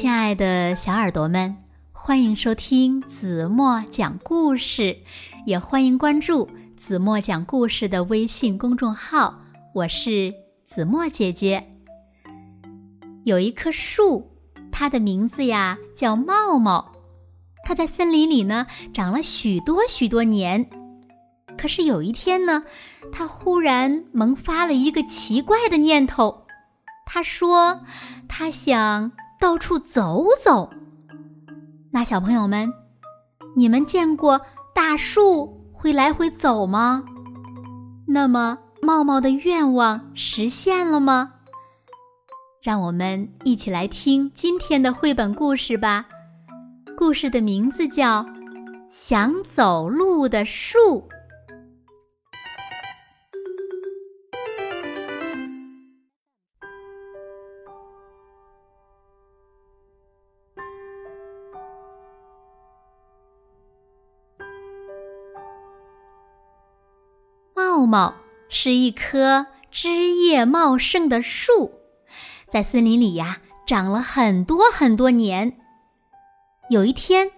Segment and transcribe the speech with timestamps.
[0.00, 1.56] 亲爱的小耳朵们，
[1.90, 4.96] 欢迎收听子墨讲故事，
[5.44, 9.42] 也欢迎关注子墨讲故事的微信公众号。
[9.74, 10.32] 我是
[10.64, 11.66] 子墨姐姐。
[13.24, 14.30] 有一棵树，
[14.70, 16.92] 它的名字呀叫茂茂，
[17.64, 20.70] 它在森林里呢长了许多许多年。
[21.58, 22.62] 可是有一天呢，
[23.10, 26.46] 它忽然萌发了一个奇怪的念头，
[27.04, 27.80] 他说
[28.28, 30.70] ：“他想。”到处走走。
[31.90, 32.72] 那小朋友们，
[33.56, 34.40] 你们见过
[34.74, 37.04] 大树会来回走吗？
[38.06, 41.32] 那么茂茂的愿望实现了吗？
[42.60, 46.06] 让我们一起来听今天的绘本故事吧。
[46.96, 48.22] 故事的名字叫
[48.90, 50.78] 《想走路的树》。
[67.78, 68.12] 茂茂
[68.48, 71.70] 是一棵枝叶茂盛的树，
[72.48, 75.60] 在森林里呀长了很多很多年。
[76.70, 77.30] 有一天，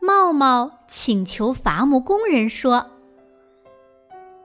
[0.00, 2.90] 茂茂请求伐木工人说：“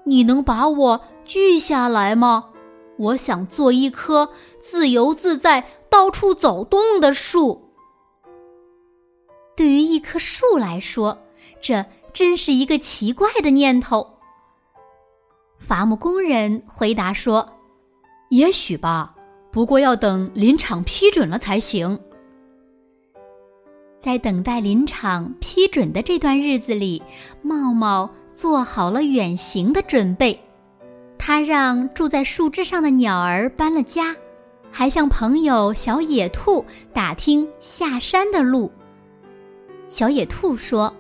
[0.05, 2.49] 你能把我锯下来吗？
[2.99, 4.29] 我想做一棵
[4.61, 7.73] 自由自在、到处走动的树。”
[9.57, 11.17] 对于一棵树来说，
[11.59, 11.83] 这
[12.13, 14.18] 真是一个奇怪的念头。
[15.59, 17.47] 伐木工人回答说
[18.31, 19.13] ：“也许吧，
[19.51, 21.99] 不过要等林场批准了才行。”
[23.99, 27.03] 在等待林场批准的这段日子里，
[27.41, 30.39] 茂茂做好了远行的准备。
[31.17, 34.15] 他让住在树枝上的鸟儿搬了家，
[34.71, 38.71] 还向朋友小野兔打听下山的路。
[39.87, 40.95] 小野兔说。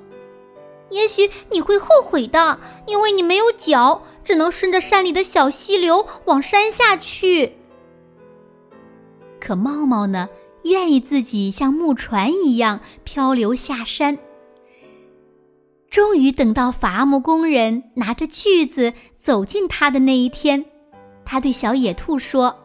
[0.91, 7.53] 也许你会后悔的，因为你没有脚，只能顺着山里的小溪流往山下去。
[9.39, 10.27] 可茂茂呢，
[10.63, 14.17] 愿意自己像木船一样漂流下山。
[15.89, 20.63] 终于等到伐木工人拿着锯子走进他的那一天，
[21.25, 22.55] 他对小野兔说：“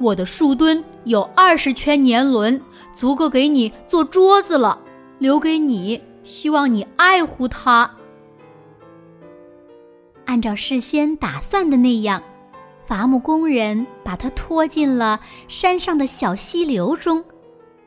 [0.00, 2.60] 我的树墩有二十圈年轮，
[2.94, 4.78] 足够给你做桌子了，
[5.18, 7.90] 留给你。”希望你爱护它。
[10.24, 12.22] 按照事先打算的那样，
[12.80, 17.24] 伐木工人把它拖进了山上的小溪流中，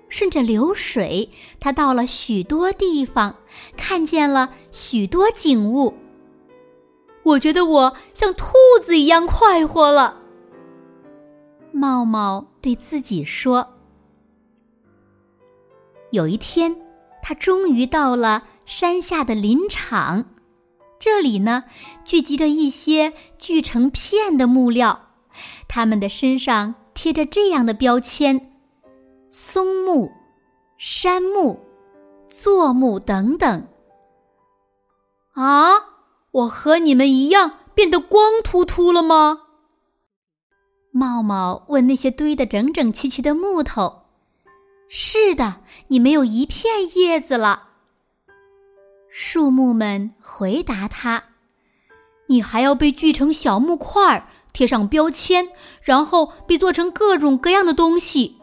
[0.10, 1.30] 顺着流水，
[1.60, 3.36] 他到了许多地方，
[3.78, 5.94] 看见了许多景物。
[7.24, 8.54] 我觉得我像兔
[8.84, 10.20] 子一样快活了。
[11.72, 13.68] 茂茂对自己说
[16.12, 16.76] ：“有一天。”
[17.28, 20.26] 他终于到了山下的林场，
[21.00, 21.64] 这里呢
[22.04, 25.08] 聚集着一些锯成片的木料，
[25.68, 28.52] 他们的身上贴着这样的标签：
[29.28, 30.12] 松木、
[30.78, 31.60] 杉木、
[32.30, 33.68] 柞木等等。
[35.34, 35.74] 啊，
[36.30, 39.40] 我和你们一样变得光秃秃了吗？
[40.92, 44.05] 茂茂问那些堆得整整齐齐的木头。
[44.88, 47.70] 是的，你没有一片叶子了。
[49.10, 51.24] 树木们回答他
[52.28, 55.48] ：“你还要被锯成小木块儿，贴上标签，
[55.82, 58.38] 然后被做成各种各样的东西。”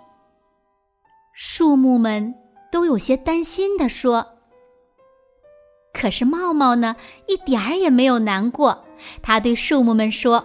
[1.35, 2.35] 树木们
[2.71, 4.27] 都有些担心的说
[5.93, 6.97] ：“可是茂茂呢，
[7.29, 8.85] 一点儿也没有难过。
[9.23, 10.45] 他对树木们说：‘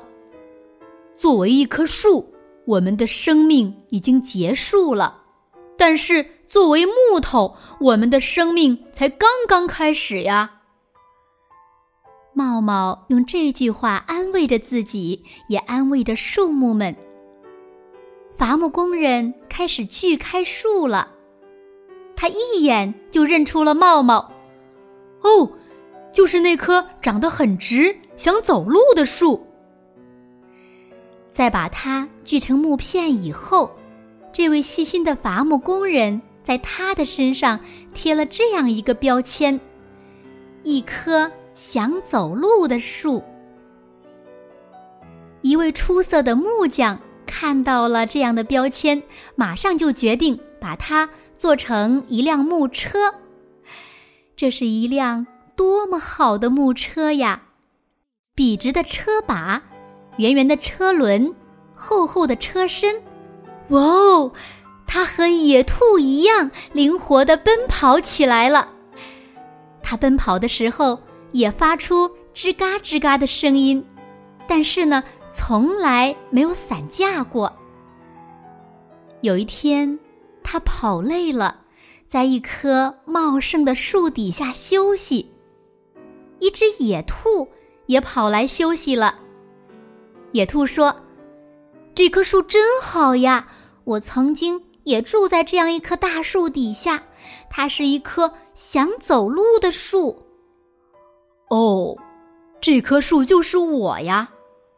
[1.17, 2.33] 作为一棵树，
[2.65, 5.16] 我们的生命已经结束了。’”
[5.77, 10.61] 但是，作为木头，我们的生命才刚刚开始呀。
[12.33, 16.95] 茂茂用这句话安慰着自己，也安慰着树木们。
[18.35, 21.07] 伐木工人开始锯开树了，
[22.15, 24.31] 他一眼就认出了茂茂。
[25.21, 25.51] 哦，
[26.11, 29.45] 就是那棵长得很直、想走路的树。
[31.31, 33.69] 在把它锯成木片以后。
[34.31, 37.59] 这位细心的伐木工人在他的身上
[37.93, 39.59] 贴了这样一个标签
[40.63, 43.23] ：“一棵想走路的树。”
[45.41, 49.01] 一位出色的木匠看到了这样的标签，
[49.35, 53.13] 马上就决定把它做成一辆木车。
[54.35, 55.25] 这是一辆
[55.55, 57.41] 多么好的木车呀！
[58.35, 59.63] 笔直的车把，
[60.17, 61.33] 圆圆的车轮，
[61.73, 63.01] 厚厚的车身。
[63.69, 64.31] 哇哦，
[64.85, 68.69] 它和野兔一样灵活的奔跑起来了。
[69.81, 70.99] 它奔跑的时候
[71.31, 73.83] 也发出吱嘎吱嘎的声音，
[74.47, 77.51] 但是呢，从来没有散架过。
[79.21, 79.97] 有一天，
[80.43, 81.61] 它跑累了，
[82.05, 85.31] 在一棵茂盛的树底下休息。
[86.39, 87.47] 一只野兔
[87.87, 89.15] 也跑来休息了。
[90.33, 90.95] 野兔说
[91.97, 93.47] ：“这棵树真好呀！
[93.83, 97.03] 我曾经也住在这样一棵大树底下，
[97.49, 100.15] 它是一棵想走路的树。”
[101.49, 101.97] 哦，
[102.61, 104.29] 这棵树就是我呀！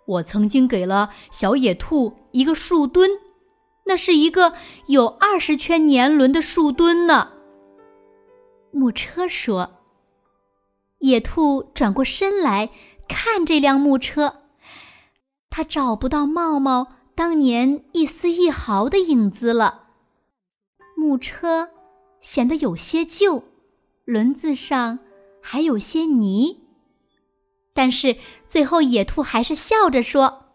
[0.06, 3.10] 我曾经给了小野兔一个树墩，
[3.86, 4.54] 那是一个
[4.86, 7.30] 有二十圈年轮的树墩呢。
[8.71, 9.69] 木车说。
[11.00, 12.69] 野兔转过身来
[13.10, 14.36] 看这辆木车，
[15.50, 16.88] 他找不到茂茂
[17.19, 19.88] 当年一丝一毫的影子了。
[20.95, 21.68] 木车
[22.21, 23.44] 显得有些旧，
[24.06, 25.00] 轮子上
[25.42, 26.62] 还有些泥。
[27.74, 28.16] 但是
[28.48, 30.45] 最后，野兔还是笑着说：“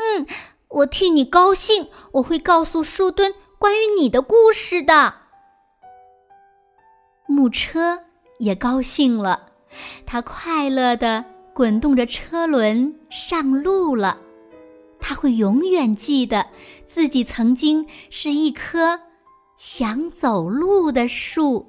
[0.00, 0.26] 嗯，
[0.68, 5.12] 我替你高兴，我会告诉树墩关于你的故事的。”
[7.28, 8.04] 木车
[8.38, 9.50] 也高兴了。
[10.06, 11.22] 它快乐的
[11.52, 14.18] 滚动着车轮上路了，
[15.08, 16.44] 他会永远记得
[16.84, 18.98] 自己曾经是一棵
[19.54, 21.64] 想走路的树。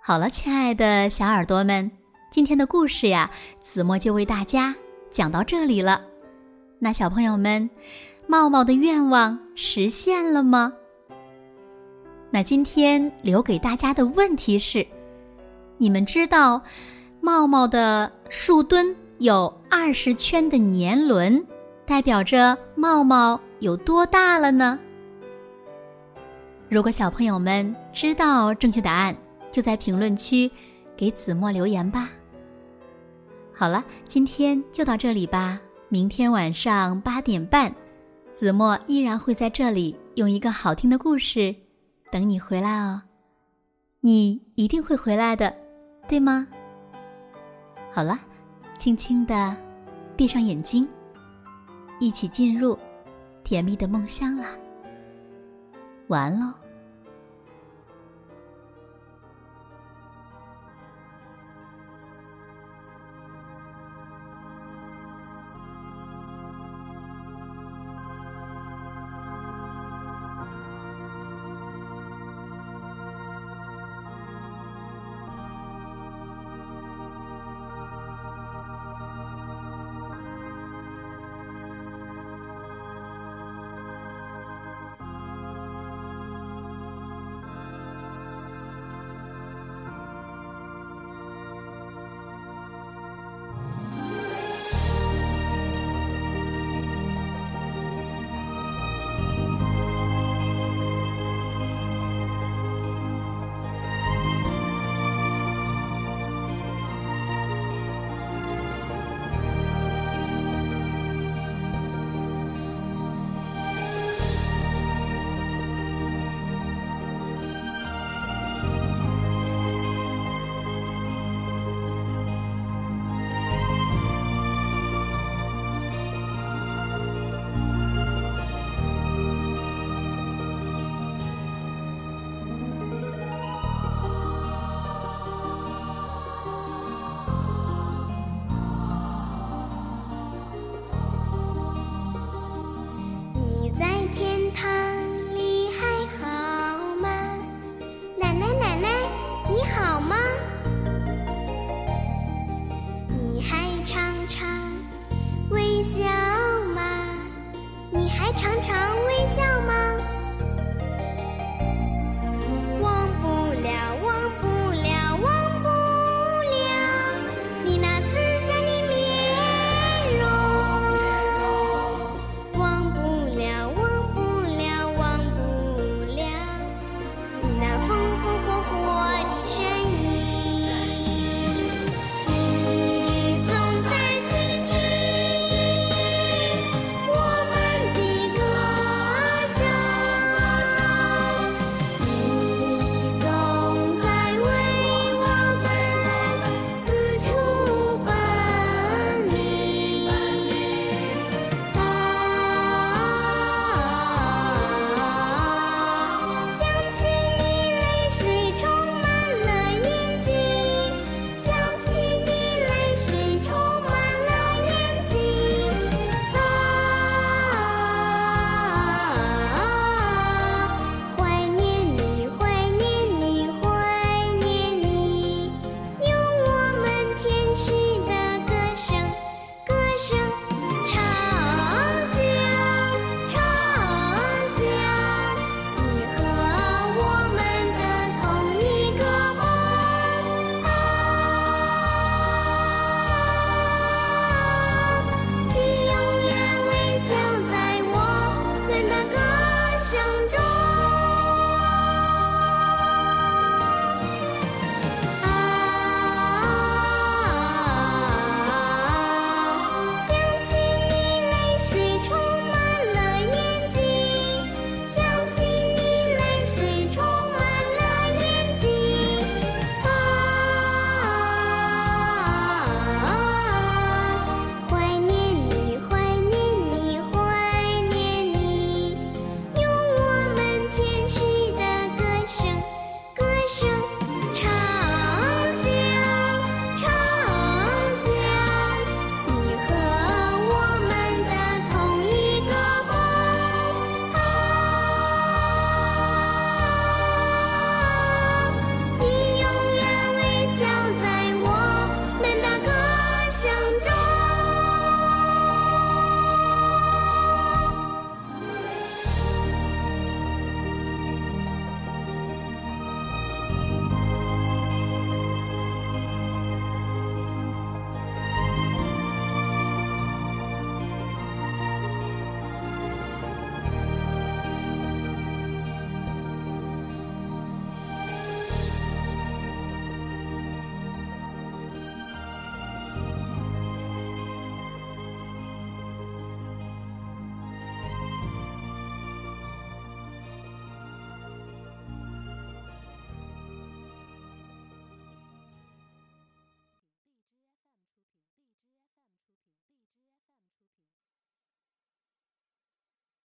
[0.00, 1.90] 好了，亲爱的小耳朵们，
[2.30, 3.30] 今天的故事呀，
[3.60, 4.74] 子墨就为大家
[5.12, 6.02] 讲到这里了。
[6.78, 7.68] 那小朋友们，
[8.26, 10.72] 茂茂的愿望实现了吗？
[12.30, 14.86] 那今天留给大家的问题是：
[15.76, 16.62] 你们知道，
[17.28, 21.46] 茂茂的树墩有二十圈的年轮，
[21.84, 24.78] 代表着茂茂有多大了呢？
[26.70, 29.14] 如果小朋友们知道正确答案，
[29.52, 30.50] 就在评论区
[30.96, 32.08] 给子墨留言吧。
[33.52, 35.60] 好了，今天就到这里吧。
[35.90, 37.70] 明天晚上八点半，
[38.32, 41.54] 子墨依然会在这里用一个好听的故事。
[42.10, 43.02] 等你回来哦，
[44.00, 45.54] 你一定会回来的，
[46.08, 46.48] 对吗？
[47.92, 48.18] 好了，
[48.78, 49.56] 轻轻的
[50.16, 50.86] 闭上眼睛，
[51.98, 52.78] 一起进入
[53.42, 54.48] 甜蜜的梦乡啦。
[56.08, 56.67] 晚安喽。